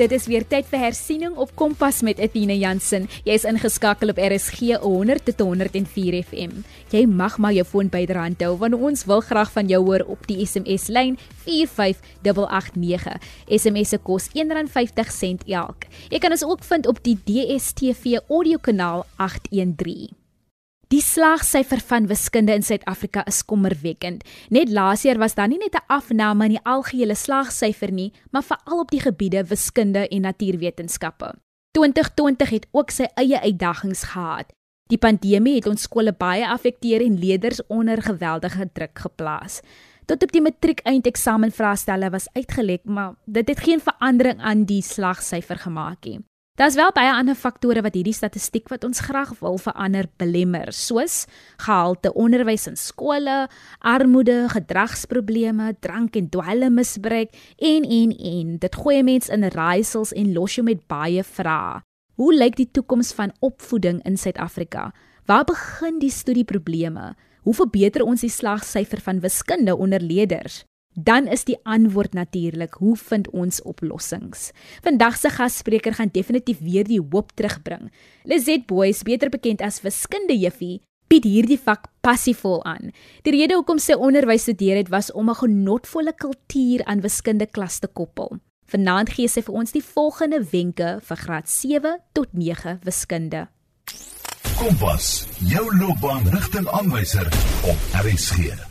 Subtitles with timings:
[0.00, 3.04] Dit is weer tyd vir hersiening op Kompas met Etienne Jansen.
[3.26, 6.62] Jy is ingeskakel op RSG 100 tot 104 FM.
[6.88, 10.24] Jy mag maar jou foon byderhand hou want ons wil graag van jou hoor op
[10.30, 13.20] die SMS lyn 45889.
[13.58, 15.84] SMS se kos R1.50 elk.
[16.08, 20.19] Jy kan ons ook vind op die DSTV audiokanaal 813.
[20.90, 24.24] Die slagsyfer van wiskunde in Suid-Afrika is kommerwekkend.
[24.50, 28.42] Net laas jaar was daar nie net 'n afname in die algehele slagsyfer nie, maar
[28.42, 31.34] veral op die gebiede wiskunde en natuurwetenskappe.
[31.70, 34.52] 2020 het ook sy eie uitdagings gehad.
[34.88, 39.60] Die pandemie het ons skole baie afekteer en leerders onder geweldige druk geplaas.
[40.06, 45.56] Tot op die matriek eindeksamenvraestelle was uitgelek, maar dit het geen verandering aan die slagsyfer
[45.56, 46.29] gemaak nie.
[46.60, 51.22] Daar's wel baie ander faktore wat hierdie statistiek wat ons graag wil verander belemmer, soos
[51.56, 53.46] gehalte onderwys in skole,
[53.80, 60.58] armoede, gedragsprobleme, drank en dwelmmisbruik en en en dit gooi mense in raaisels en los
[60.58, 61.80] jou met baie vrae.
[62.20, 64.90] Hoe lyk die toekoms van opvoeding in Suid-Afrika?
[65.24, 67.14] Waar begin die studieprobleme?
[67.48, 70.66] Hoe verbeter ons die slagsyfer van wiskunde onder leerders?
[71.04, 74.50] Dan is die antwoord natuurlik, hoe vind ons oplossings?
[74.84, 77.88] Vandag se gasspreker gaan definitief weer die hoop terugbring.
[78.24, 82.92] Lizet Boys, beter bekend as wiskunde juffie, bied hierdie vak passievol aan.
[83.24, 87.78] Die rede hoekom sy onderwys studeer het was om 'n genotvolle kultuur aan wiskunde klas
[87.78, 88.38] te koppel.
[88.66, 93.48] Vanaand gee sy vir ons die volgende wenke vir graad 7 tot 9 wiskunde.
[94.56, 97.26] Kompas, jou loopbaanrigtingaanwyser
[97.64, 98.69] op RSG.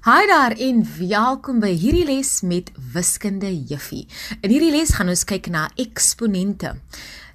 [0.00, 4.06] Hi daar en welkom by hierdie les met wiskunde juffie.
[4.40, 6.70] In hierdie les gaan ons kyk na eksponente.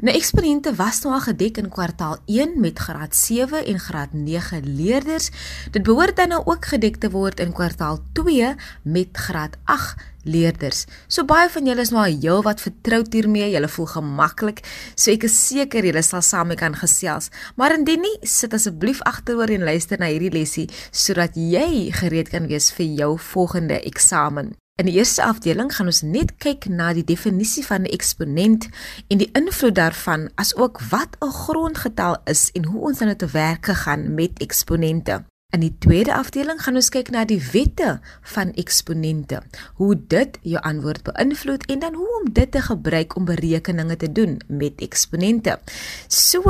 [0.04, 4.76] Nou eksponente was nou al gedek in kwartaal 1 met graad 7 en graad 9
[4.76, 5.30] leerders.
[5.72, 10.84] Dit behoort dan nou ook gedek te word in kwartaal 2 met graad 8 leerders.
[11.08, 13.48] So baie van julle is nou al heel wat vertroud hiermee.
[13.54, 14.60] Julle voel gemaklik.
[14.96, 17.32] So ek is seker julle sal saam mee kan gesels.
[17.56, 22.52] Maar indien nie, sit asseblief agteroor en luister na hierdie lesie sodat jy gereed kan
[22.52, 24.56] wees vir jou volgende eksamen.
[24.76, 28.68] In die eerste afdeling gaan ons net kyk na die definisie van 'n eksponent
[29.08, 33.66] en die invloed daarvan asook wat 'n grondgetal is en hoe ons dan te werk
[33.66, 35.24] gegaan met eksponente.
[35.54, 39.42] In die tweede afdeling gaan ons kyk na die wette van eksponente,
[39.74, 44.12] hoe dit jou antwoord beïnvloed en dan hoe om dit te gebruik om berekeninge te
[44.12, 45.60] doen met eksponente.
[46.08, 46.42] So,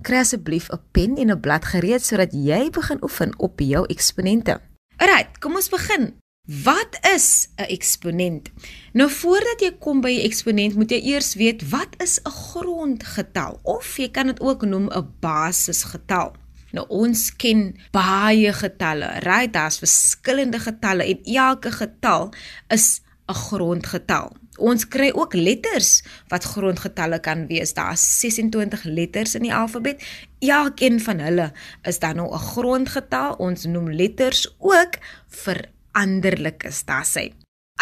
[0.00, 4.60] kry asseblief 'n pen en 'n blad gereed sodat jy begin oefen op jou eksponente.
[4.96, 6.23] Alright, kom ons begin.
[6.44, 8.50] Wat is 'n eksponent?
[8.92, 13.58] Nou voordat jy kom by 'n eksponent, moet jy eers weet wat is 'n grondgetal
[13.62, 16.34] of jy kan dit ook noem 'n basisgetal.
[16.70, 19.52] Nou ons ken baie getalle, right?
[19.52, 22.32] Daar's verskillende getalle en elke getal
[22.68, 24.36] is 'n grondgetal.
[24.56, 27.74] Ons kry ook letters wat grondgetalle kan wees.
[27.74, 30.04] Daar's 26 letters in die alfabet.
[30.38, 33.34] Elkeen van hulle is dan nou 'n grondgetal.
[33.34, 37.32] Ons noem letters ook vir veranderlik is, daar sê.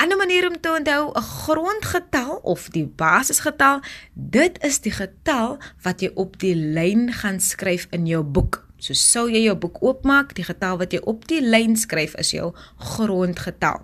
[0.00, 3.80] 'n manier om te onthou 'n grondgetal of die basisgetal,
[4.14, 8.66] dit is die getal wat jy op die lyn gaan skryf in jou boek.
[8.78, 12.30] So sou jy jou boek oopmaak, die getal wat jy op die lyn skryf is
[12.30, 13.80] jou grondgetal.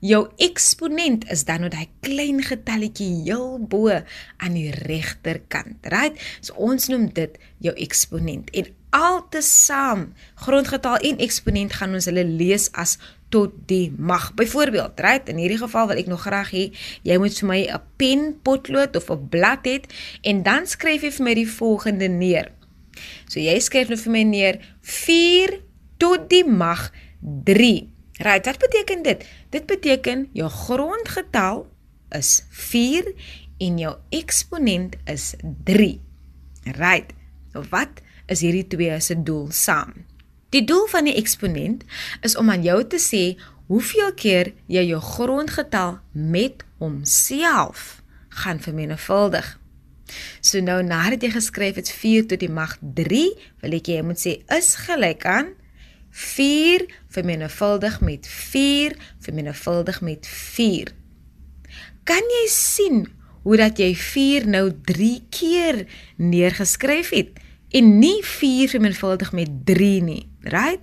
[0.00, 3.88] Jou eksponent is dan nou daai klein getalletjie heel bo
[4.36, 6.16] aan die regterkant, right?
[6.40, 8.50] So ons noem dit jou eksponent.
[8.50, 12.98] En altesaam, grondgetal en eksponent gaan ons hulle lees as
[13.30, 14.30] tot die mag.
[14.34, 16.64] Byvoorbeeld, right, in hierdie geval wil ek nog graag hê
[17.06, 19.80] jy moet vir my 'n pen, potlood of 'n blad hê
[20.22, 22.52] en dan skryf jy vir my die volgende neer.
[23.28, 25.62] So jy skryf nou vir my neer 4
[25.98, 27.88] tot die mag 3.
[28.20, 29.24] Right, wat beteken dit?
[29.50, 31.66] Dit beteken jou grondgetal
[32.10, 33.14] is 4
[33.60, 36.00] en jou eksponent is 3.
[36.76, 37.12] Right.
[37.54, 40.04] Nou wat is hierdie twee se doel saam?
[40.50, 41.84] Die doel van die eksponent
[42.26, 43.38] is om aan jou te sê
[43.70, 48.00] hoeveel keer jy jou grondgetal met homself
[48.42, 49.46] gaan vermenigvuldig.
[50.42, 53.22] So nou nadat jy geskryf het 4 tot die mag 3,
[53.62, 55.52] wil ek jy moet sê is gelyk aan
[56.10, 56.82] 4
[57.14, 60.90] vermenigvuldig met 4 vermenigvuldig met 4.
[62.10, 63.06] Kan jy sien
[63.44, 65.84] hoe dat jy 4 nou 3 keer
[66.18, 67.38] neergeskryf het?
[67.70, 70.80] en nie 4 vermenigvuldig met 3 nie, right?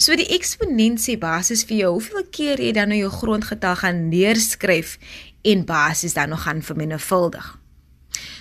[0.00, 4.08] So die eksponent sê basies vir jou hoeveel keer jy dan nou jou grondgetal gaan
[4.08, 4.96] neerskryf
[5.44, 7.56] en basies dan nog gaan vermenigvuldig.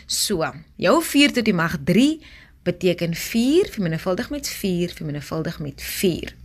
[0.07, 2.19] So, jou 4 tot die mag 3
[2.63, 6.35] beteken 4 vermenigvuldig met 4 vermenigvuldig met 4.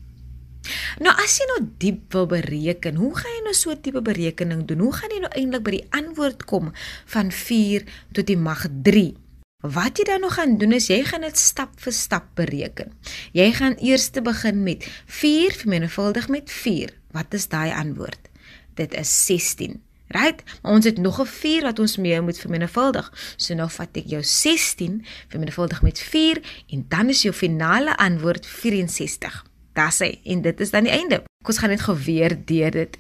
[1.05, 4.65] Nou as jy nou diep wil bereken, hoe gaan jy nou so 'n tipe berekening
[4.65, 4.79] doen?
[4.79, 6.73] Hoe gaan jy nou eintlik by die antwoord kom
[7.07, 9.24] van 4 tot die mag 3?
[9.65, 12.91] Wat jy dan nog gaan doen is jy gaan dit stap vir stap bereken.
[13.33, 16.93] Jy gaan eers te begin met 4 vermenigvuldig met 4.
[17.17, 18.29] Wat is daai antwoord?
[18.77, 19.81] Dit is 16.
[20.13, 20.43] Right?
[20.63, 23.35] Maar ons het nog 'n 4 wat ons mee moet vermenigvuldig.
[23.37, 28.47] So nou vat ek jou 16 vermenigvuldig met 4 en dan is jou finale antwoord
[28.47, 29.45] 64.
[29.73, 31.23] Dis hy en dit is dan die einde.
[31.43, 32.99] Ons gaan net geweer deur dit.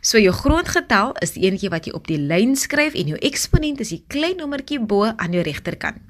[0.00, 3.80] So jou grondgetal is die enetjie wat jy op die lyn skryf en jou eksponent
[3.84, 6.00] is die klein nommertjie bo aan jou regterkant.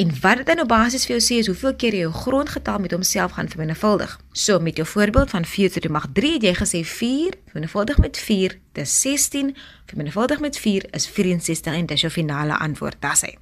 [0.00, 2.80] En wat dit dan nou basies vir jou sê is hoeveel keer jy jou grondgetal
[2.80, 4.16] met homself gaan vermenigvuldig.
[4.32, 7.98] So met jou voorbeeld van 4 tot die mag 3 het jy gesê 4 vermenigvuldig
[8.04, 9.54] met 4 dis 16
[9.92, 13.00] vermenigvuldig met 4 is 64 en dis jou finale antwoord.
[13.00, 13.36] Dis hy.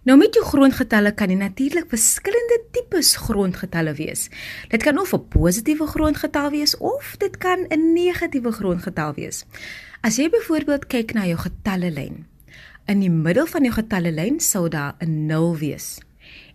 [0.00, 4.30] Nou met jou grondgetalle kan jy natuurlik verskillende tipes grondgetalle wees.
[4.72, 9.44] Dit kan of 'n positiewe grondgetal wees of dit kan 'n negatiewe grondgetal wees.
[10.00, 12.26] As jy byvoorbeeld kyk na jou getallelyn,
[12.86, 16.00] in die middel van jou getallelyn sou daar 'n 0 wees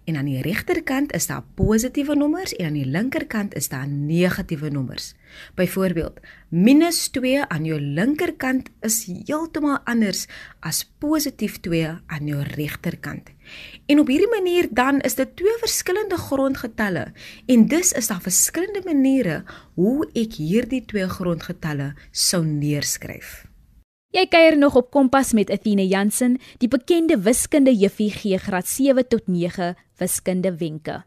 [0.05, 4.69] en aan die regterkant is daar positiewe nommers en aan die linkerkant is daar negatiewe
[4.69, 5.13] nommers.
[5.55, 6.19] Byvoorbeeld,
[6.49, 10.27] -2 aan jou linkerkant is heeltemal anders
[10.59, 13.34] as positief 2 aan jou regterkant.
[13.85, 17.07] En op hierdie manier dan is dit twee verskillende grondgetalle
[17.45, 19.43] en dus is daar verskillende maniere
[19.73, 23.45] hoe ek hierdie twee grondgetalle sou neerskryf.
[24.15, 29.03] Jy kuier nog op Kompas met Athena Jansen, die bekende wiskunde juffie gee graad 7
[29.07, 31.01] tot 9 wiskunde wenke.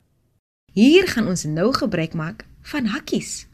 [0.77, 3.47] Hier gaan ons nou gebruik maak van hakkies.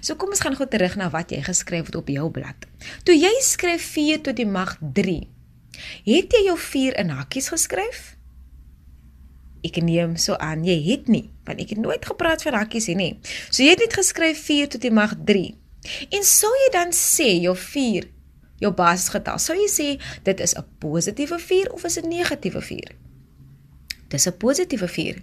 [0.00, 2.68] So kom ons gaan gou terug na wat jy geskryf het op jou blad.
[3.08, 5.24] Toe jy skryf 4 tot die mag 3,
[6.04, 8.16] het jy jou 4 in hakkies geskryf?
[9.66, 12.96] Ek neem so aan jy het nie, want ek het nooit gepraat van hakkies hier
[12.96, 13.18] nie.
[13.50, 15.54] So jy het net geskryf 4 tot die mag 3.
[16.10, 18.10] En sou jy dan sê jou 4
[18.62, 19.40] jou basisgetal.
[19.42, 19.88] Sou jy sê
[20.24, 22.90] dit is 'n positiewe 4 of is 'n negatiewe 4?
[24.08, 25.22] Dis 'n positiewe 4.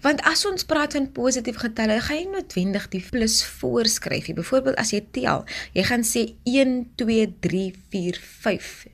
[0.00, 4.34] Want as ons praat van positiewe getalle, gaan jy noodwendig die plus voorskryf.
[4.34, 8.86] Byvoorbeeld as jy tel, jy gaan sê 1 2 3 4 5.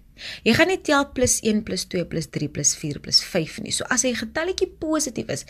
[0.47, 3.73] Jy gaan nie tel plus 1 plus 2 plus 3 plus 4 plus 5 nie.
[3.73, 5.45] So as 'n getalletjie positief is,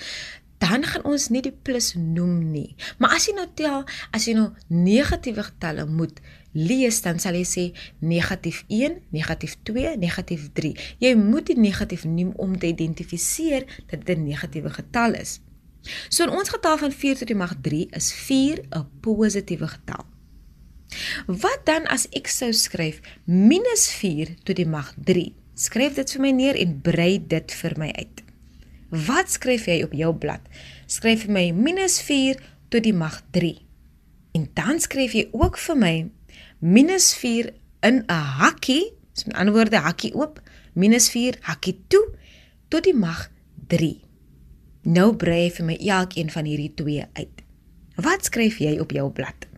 [0.59, 2.76] dan gaan ons nie die plus noem nie.
[2.99, 6.20] Maar as jy nou tel, as jy nou negatiewe getalle moet
[6.53, 7.64] lees dan sal jy sê
[7.99, 10.75] negatief 1, negatief 2, negatief 3.
[11.03, 15.41] Jy moet die negatief noem om te identifiseer dat dit 'n negatiewe getal is.
[16.08, 20.06] So in ons getal van 4 tot die mag 3 is 4 'n positiewe getal.
[21.26, 25.32] Wat dan as ek sou skryf minus 4 tot die mag 3?
[25.55, 28.23] Skryf dit vir my neer en brei dit vir my uit.
[28.93, 30.44] Wat skryf jy op jou blad?
[30.87, 32.41] Skryf vir my minus 4
[32.73, 33.55] tot die mag 3.
[34.37, 35.94] En dan skryf jy ook vir my
[36.61, 40.41] minus 4 in 'n hakkie, is met ander woorde hakkie oop,
[40.73, 42.06] minus 4 hakkie toe
[42.69, 43.31] tot die mag
[43.69, 44.00] 3.
[44.82, 47.43] Nou brei vir my elkeen van hierdie twee uit.
[47.97, 49.52] Wat skryf jy op jou blad?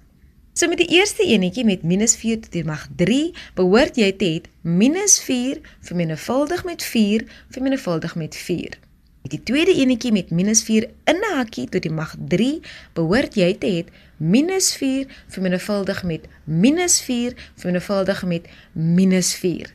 [0.55, 4.27] So met die eerste enetjie met minus 4 tot die mag 3, behoort jy te
[4.29, 7.25] hê minus 4 vermenigvuldig met 4
[7.57, 8.77] vermenigvuldig met 4.
[9.25, 12.61] Met die tweede enetjie met minus 4 in 'n hakkie tot die mag 3,
[12.95, 13.83] behoort jy te hê
[14.17, 19.75] minus 4 vermenigvuldig met minus 4 vermenigvuldig met minus 4.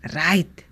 [0.00, 0.64] Right.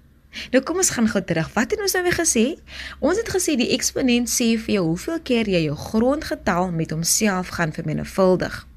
[0.51, 1.53] Nou kom ons gaan gou terug.
[1.53, 2.57] Wat het ons nou weer gesê?
[2.99, 7.49] Ons het gesê die eksponent sê vir jou hoeveel keer jy jou grondgetal met homself
[7.49, 8.72] gaan vermenigvuldig.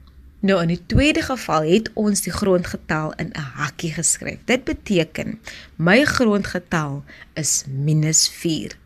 [0.46, 4.38] Nou in die tweede geval het ons die grondgetal in 'n hakkie geskryf.
[4.46, 5.40] Dit beteken
[5.76, 8.78] my grondgetal is minus 4.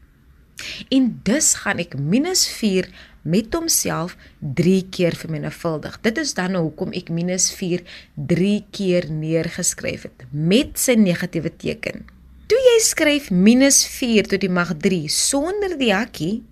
[0.89, 2.87] En dus gaan ek minus 4
[3.21, 5.99] met homself 3 keer vermenigvuldig.
[6.01, 7.81] Dit is dan nou hoekom ek minus 4
[8.15, 12.05] 3 keer neergeskryf het met sy negatiewe teken.
[12.45, 16.43] Toe jy skryf minus 4 tot die mag 3 sonder die hakkie,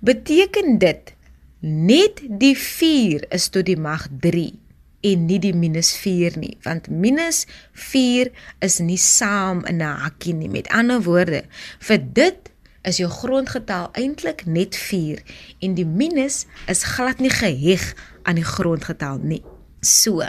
[0.00, 1.14] beteken dit
[1.60, 4.52] net die 4 is tot die mag 3
[5.08, 8.30] en nie die minus 4 nie want minus 4
[8.64, 11.42] is nie saam in 'n hakkie nie met ander woorde
[11.78, 12.50] vir dit
[12.88, 15.22] is jou grondgetal eintlik net 4
[15.60, 19.42] en die minus is glad nie geheg aan die grondgetal nie.
[19.80, 20.26] So.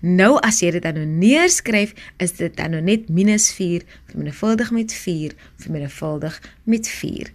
[0.00, 1.92] Nou as jy dit dan nou neerskryf,
[2.22, 7.32] is dit dan nou net minus 4 vermenigvuldig met 4 vermenigvuldig met 4.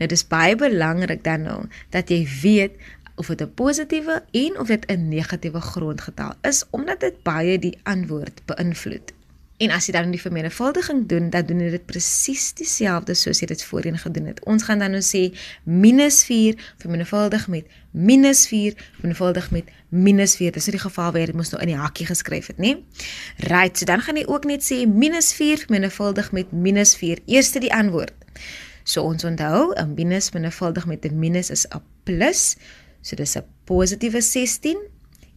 [0.00, 1.60] Nou dis baie belangrik dan nou
[1.92, 2.80] dat jy weet
[3.20, 7.78] of dit 'n positiewe en of dit 'n negatiewe grondgetal is omdat dit baie die
[7.82, 9.12] antwoord beïnvloed.
[9.60, 13.46] En as jy dan die vermenigvuldiging doen, dan doen jy dit presies dieselfde soos jy
[13.46, 14.44] dit voorheen gedoen het.
[14.48, 20.52] Ons gaan dan nou sê -4 vermenigvuldig met -4 vermenigvuldig met -4.
[20.52, 22.76] Dis in die geval waar jy dit mos nou in die hakkie geskryf het, né?
[23.36, 27.18] Right, so dan gaan jy ook net sê -4 vermenigvuldig met -4.
[27.26, 28.12] Eerste die antwoord.
[28.90, 32.56] So ons onthou, 'n minus vermenigvuldig met 'n minus is 'n plus.
[33.02, 34.78] So dis 'n positiewe 16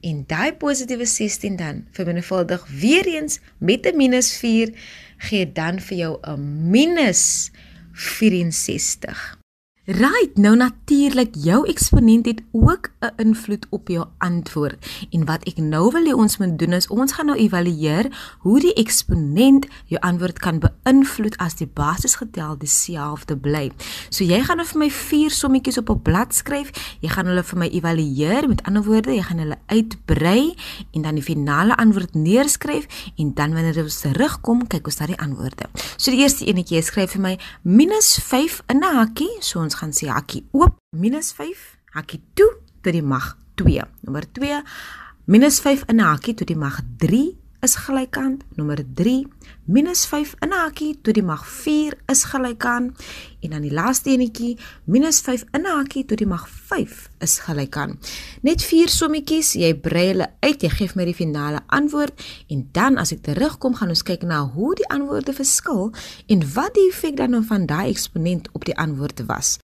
[0.01, 4.73] en daai positiewe 16 dan vermenigvuldig weer eens met 'n minus 4
[5.17, 7.51] gee dan vir jou 'n minus
[7.93, 9.42] 64.
[9.85, 15.07] Right, nou natuurlik, jou eksponent het ook 'n invloed op jou antwoord.
[15.09, 18.59] En wat ek nou wil hê ons moet doen is ons gaan nou evalueer hoe
[18.59, 23.71] die eksponent jou antwoord kan beïnvloed as die basisgetal dieselfde bly.
[24.09, 26.97] So jy gaan nou vir my vier sommetjies op 'n blad skryf.
[26.99, 28.47] Jy gaan hulle vir my evalueer.
[28.47, 30.55] Met ander woorde, jy gaan hulle uitbrei
[30.91, 35.19] en dan die finale antwoord neerskryf en dan wanneer ons terugkom, kyk ons na die
[35.19, 35.65] antwoorde.
[35.97, 39.35] So die eerste enetjie, jy skryf vir my -5 in 'n hakkie.
[39.39, 42.51] So ons gaan sê hakkie oop -5 hakkie toe
[42.81, 43.85] tot die mag 2.
[44.01, 44.63] Nommer 2
[45.25, 48.43] -5 in 'n hakkie tot die mag 3 is gelykant.
[48.55, 49.27] Nommer 3
[49.65, 53.03] -5 in 'n hakkie tot die mag 4 is gelykant.
[53.39, 58.11] En dan die laaste enetjie -5 in 'n hakkie tot die mag 5 is gelykant.
[58.41, 62.97] Net vier sommetjies, jy brei hulle uit, jy gee my die finale antwoord en dan
[62.97, 65.91] as ek terugkom gaan ons kyk na hoe die antwoorde verskil
[66.27, 69.59] en wat die effek dan nou van daai eksponent op die antwoorde was.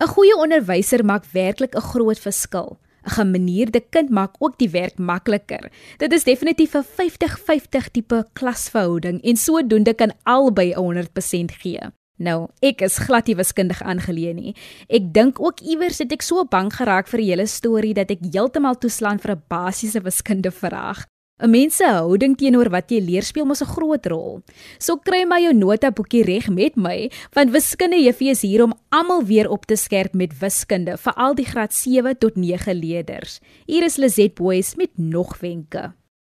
[0.00, 2.78] 'n Goeie onderwyser maak werklik 'n groot verskil.
[3.04, 5.70] 'n Gemanierde kind maak ook die werk makliker.
[5.98, 11.80] Dit is definitief 'n 50-50 tipe klasverhouding en sodoende kan albei 100% gee.
[12.16, 14.54] Nou, ek is glad nie wiskundig aangeleë nie.
[14.88, 18.22] Ek dink ook iewers het ek so bang geraak vir die hele storie dat ek
[18.32, 21.06] heeltemal toeslaan vir 'n basiese wiskunde vraag.
[21.42, 24.42] 'n Mens se houding teenoor wat jy leer speel mos 'n groot rol.
[24.78, 29.24] So kry maar jou notaboekie reg met my, want wiskunde juffie is hier om almal
[29.24, 33.40] weer op te skerp met wiskunde, veral die graad 7 tot 9 leerders.
[33.66, 35.92] Hier is Lizet Boys met nog wenke.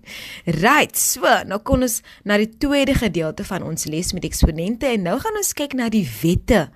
[0.59, 5.07] Right, so, nou kom ons na die tweede gedeelte van ons les met eksponente en
[5.07, 6.67] nou gaan ons kyk na die wette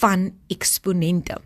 [0.00, 1.36] van eksponente.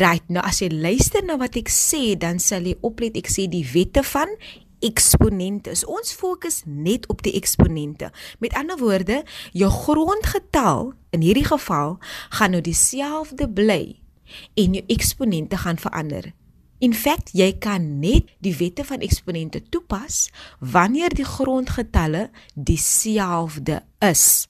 [0.00, 3.46] Right, nou as jy luister na wat ek sê, dan sal jy oplet ek sê
[3.50, 4.34] die wette van
[4.82, 5.76] eksponente.
[5.78, 8.10] So ons fokus net op die eksponente.
[8.42, 9.22] Met ander woorde,
[9.54, 12.00] jou grondgetal in hierdie geval
[12.34, 14.01] gaan nou dieselfde bly
[14.54, 16.32] en jou eksponente gaan verander.
[16.82, 24.46] In feite, jy kan net die wette van eksponente toepas wanneer die grondgetalle dieselfde is.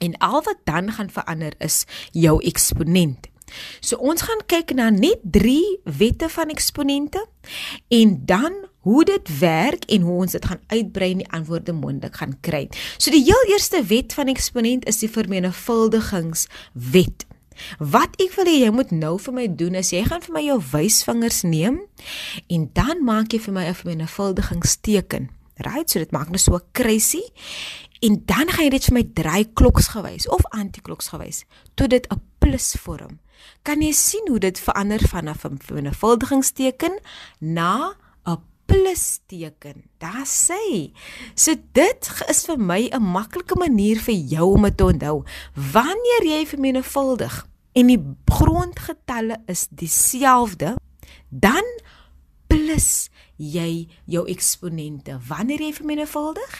[0.00, 1.84] En al wat dan gaan verander is
[2.16, 3.28] jou eksponent.
[3.80, 7.26] So ons gaan kyk na net 3 wette van eksponente
[7.88, 8.52] en dan
[8.86, 12.68] hoe dit werk en hoe ons dit gaan uitbrei en die antwoorde mondelik gaan kry.
[12.96, 17.26] So die heel eerste wet van eksponent is die vermenigvuldigingswet.
[17.78, 20.44] Wat ek wil hê jy moet nou vir my doen is jy gaan vir my
[20.44, 21.80] jou wysvingers neem
[22.48, 25.30] en dan maak jy vir my 'n vermenigvuldigingsteken.
[25.60, 25.90] Right?
[25.90, 27.32] So dit maak nou so 'n kruisie.
[28.00, 32.74] En dan gaan jy dit vir my draai kloksgewys of antikloksgewys tot dit 'n plus
[32.80, 33.20] vorm.
[33.62, 37.00] Kan jy sien hoe dit verander vanaf 'n vermenigvuldigingsteken
[37.38, 39.84] na 'n plus teken?
[39.98, 40.92] Daar sê.
[41.34, 45.24] So dit is vir my 'n maklike manier vir jou om dit te onthou.
[45.72, 50.74] Wanneer jy vermenigvuldig en die grondgetalle is dieselfde,
[51.28, 51.66] dan
[52.50, 53.08] plus
[53.40, 55.16] jy jou eksponente.
[55.28, 56.56] Wanneer jy vermenigvuldig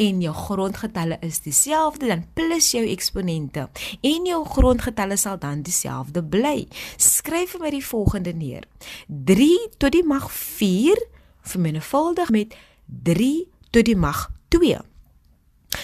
[0.00, 3.66] en jou grondgetalle is dieselfde, dan plus jou eksponente
[4.00, 6.66] en jou grondgetalle sal dan dieselfde bly.
[6.96, 8.68] Skryf vir my die volgende neer.
[9.08, 9.50] 3
[9.82, 11.04] tot die mag 4
[11.52, 13.32] vermenigvuldig met 3
[13.70, 14.91] tot die mag 2.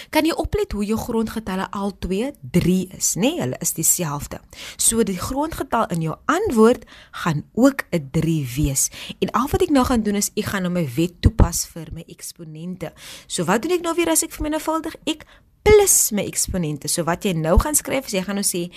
[0.09, 3.21] Kan jy oplet hoe jou grondgetalle al 2 3 is, nê?
[3.29, 4.39] Nee, hulle is dieselfde.
[4.77, 6.85] So die grondgetal in jou antwoord
[7.23, 8.89] gaan ook 'n 3 wees.
[9.19, 11.87] En al wat ek nou gaan doen is ek gaan nou my wet toepas vir
[11.93, 12.93] my eksponente.
[13.27, 14.95] So wat doen ek nou weer as ek vermenigvuldig?
[15.05, 15.25] Ek
[15.61, 16.87] plus my eksponente.
[16.87, 18.69] So wat jy nou gaan skryf is jy gaan nou sê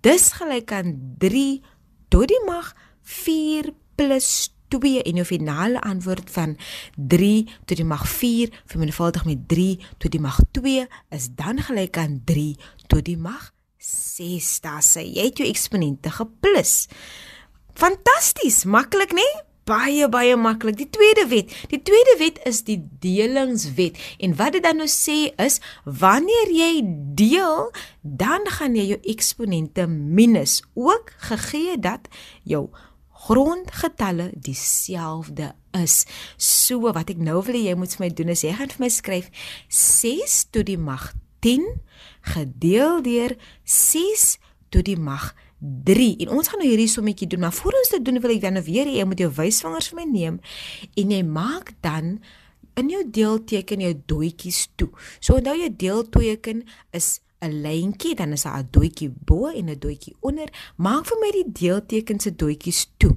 [0.00, 1.62] dis gelyk aan 3
[2.08, 6.56] tot die mag 4 plus 2 en jou finale antwoord van
[6.96, 11.98] 3 tot die mag 4 vermenigvuldig met 3 tot die mag 2 is dan gelyk
[11.98, 12.56] aan 3
[12.86, 13.52] tot die mag
[13.86, 14.60] 6.
[14.64, 16.86] Daar sê jy het jou eksponente geplus.
[17.76, 19.26] Fantasties, maklik nê?
[19.66, 20.76] Baie baie maklik.
[20.78, 23.98] Die tweede wet, die tweede wet is die delingswet.
[24.22, 26.84] En wat dit dan nou sê is wanneer jy
[27.18, 32.06] deel, dan gaan jy jou eksponente minus ook gegee dat
[32.46, 32.68] jou
[33.26, 36.04] grondgetalle dieselfde is.
[36.38, 38.84] So wat ek nou wil hê jy moet vir my doen is jy gaan vir
[38.86, 39.30] my skryf
[39.68, 41.10] 6 tot die mag
[41.44, 41.66] 10
[42.34, 44.30] gedeel deur 6
[44.74, 46.08] tot die mag 3.
[46.26, 48.58] En ons gaan nou hierdie sommetjie doen, maar voor ons dit doen wil ek dan
[48.58, 50.40] nou weer hê jy moet jou wysvingers vir my neem
[51.00, 52.18] en jy maak dan
[52.76, 54.90] in jou deelteken jou doetjies toe.
[55.18, 56.66] So onthou jou deelteken
[56.96, 60.48] is 'n lyntjie, dan is daar 'n doetjie bo en 'n doetjie onder.
[60.76, 63.16] Maak vir my die deeltekens se doetjies toe.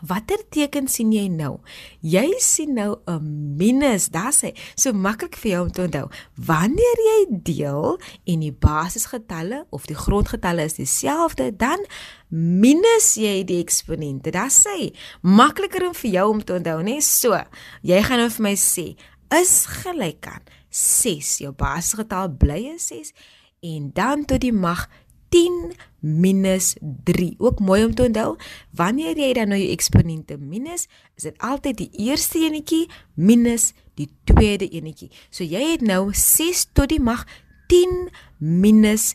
[0.00, 1.60] Watter teken sien jy nou?
[2.00, 4.56] Jy sien nou 'n minus, daar sê.
[4.74, 6.08] So maklik vir jou om te onthou.
[6.34, 11.84] Wanneer jy deel en die basisgetalle of die grondgetalle is dieselfde, dan
[12.28, 14.30] minus jy die eksponente.
[14.30, 14.94] Daar sê.
[15.22, 17.00] Makliker om vir jou om te onthou, né?
[17.00, 17.44] So,
[17.82, 18.96] jy gaan nou vir my sê
[19.30, 21.38] is gelyk aan 6.
[21.44, 23.12] Jou basisgetal bly 'n 6
[23.60, 24.88] en dan tot die mag
[25.30, 27.34] 10 minus 3.
[27.38, 28.36] Ook mooi om te onthou,
[28.70, 34.08] wanneer jy dan nou jou eksponente minus, is dit altyd die eerste enetjie minus die
[34.24, 35.10] tweede enetjie.
[35.30, 37.26] So jy het nou 6 tot die mag
[37.70, 39.14] 10 minus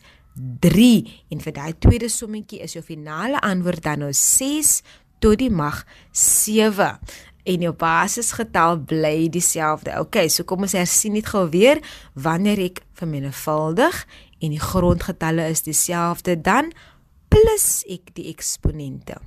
[0.60, 4.80] 3 en vir daai tweede sommetjie is jou finale antwoord dan nou 6
[5.24, 6.98] tot die mag 7
[7.46, 9.94] en jou basisgetal bly dieselfde.
[10.02, 11.80] OK, so kom ons hersien net gou weer
[12.18, 14.02] wanneer ek vermenigvuldig
[14.42, 16.72] en die grondgetalle is dieselfde, dan
[17.32, 19.18] plus ek die eksponente.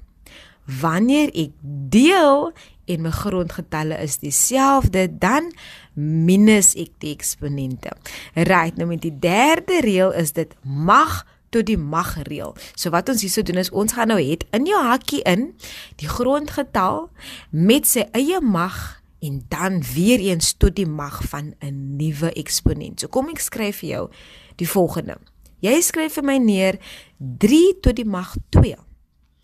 [0.80, 1.56] Wanneer ek
[1.90, 2.52] deel
[2.90, 5.50] en my grondgetalle is dieselfde, dan
[5.98, 7.94] minus ek die eksponente.
[8.36, 12.56] Right, nou met die derde reël is dit mag tot die mag reël.
[12.76, 15.54] So wat ons hierso doen is ons gaan nou het in jou hakkie in
[16.02, 17.10] die grondgetal
[17.50, 23.00] met sy eie mag en dan weer eens tot die mag van 'n nuwe eksponent.
[23.00, 24.10] So kom ek skryf vir jou
[24.56, 25.18] die volgende.
[25.60, 26.80] Jy skryf vir my neer
[27.18, 28.76] 3 tot die mag 2.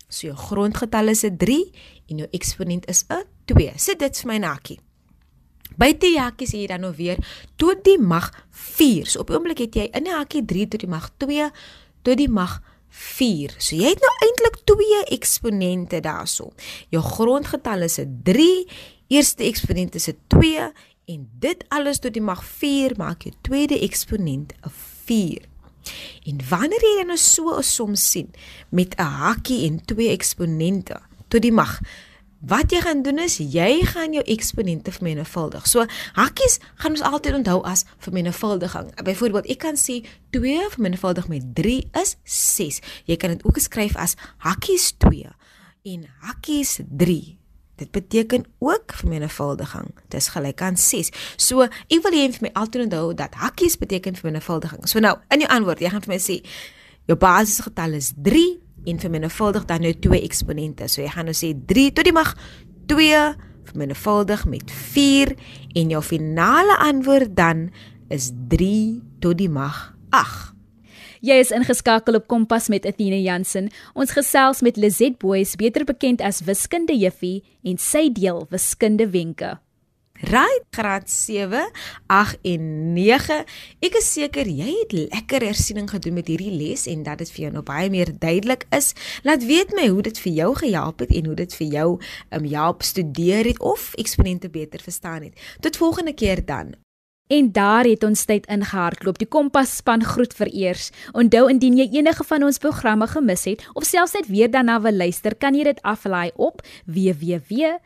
[0.08, 1.72] So jou grondgetal is 'n 3
[2.08, 3.72] en jou eksponent is 'n 2.
[3.76, 4.78] Sit dit vir my hakkie.
[5.76, 7.18] By die hakkies hier dan nou weer
[7.56, 9.06] tot die mag 4.
[9.06, 11.50] So op oomblik het jy in die hakkie 3 tot die mag 2
[12.06, 12.60] tot die mag
[12.96, 13.56] 4.
[13.58, 16.52] So jy het nou eintlik twee eksponente daarso.
[16.94, 18.66] Jou grondgetal is 'n 3,
[19.08, 20.72] eerste eksponent is 'n 2
[21.06, 24.72] en dit alles tot die mag 4 maak jou tweede eksponent 'n
[25.04, 25.42] 4.
[26.26, 28.30] En wanneer jy nou so 'n som sien
[28.70, 31.80] met 'n hakkie en twee eksponente tot die mag
[32.44, 35.64] Wat jy gaan doen is jy gaan jou eksponente vermenigvuldig.
[35.68, 35.86] So
[36.18, 38.90] hakkies gaan ons altyd onthou as vermenigvuldiging.
[39.06, 40.02] Byvoorbeeld, ek kan sê
[40.36, 42.82] 2 vermenigvuldig met 3 is 6.
[43.08, 45.32] Jy kan dit ook skryf as hakkies 2
[45.94, 47.38] en hakkies 3.
[47.76, 49.88] Dit beteken ook vermenigvuldiging.
[50.08, 51.12] Dit is gelyk aan 6.
[51.36, 54.84] So, ek wil hê jy moet my altyd onthou dat hakkies beteken vermenigvuldiging.
[54.88, 56.40] So nou, in jou antwoord, jy gaan vir my sê
[57.08, 60.88] jou basisgetal is 3 en vermenigvuldig dan nou twee eksponente.
[60.88, 62.34] So jy gaan nou sê 3 tot die mag
[62.90, 63.22] 2
[63.66, 65.34] vermenigvuldig met 4
[65.74, 67.68] en jou finale antwoord dan
[68.08, 70.54] is 3 tot die mag 8.
[71.26, 73.70] Jy is ingeskakel op Kompas met Athena Jansen.
[73.98, 79.56] Ons gesels met Lizet Boys, beter bekend as Wiskunde Juffie, en sy deel wiskunde wenke.
[80.20, 81.70] Right, graad 7,
[82.06, 83.44] 8 en 9.
[83.84, 87.42] Ek is seker jy het lekker hersiening gedoen met hierdie les en dat dit vir
[87.42, 88.94] jou nou baie meer duidelik is.
[89.28, 91.88] Laat weet my hoe dit vir jou gehelp het en hoe dit vir jou
[92.32, 95.36] um help studeer het of eksponente beter verstaan het.
[95.60, 96.72] Tot volgende keer dan.
[97.28, 99.18] En daar het ons tyd ingehardloop.
[99.18, 100.92] Die Kompas span groet vir eers.
[101.12, 104.96] Onthou indien jy enige van ons programme gemis het of selfs net weer daarna wil
[104.96, 107.84] luister, kan jy dit aflaai op www.rsg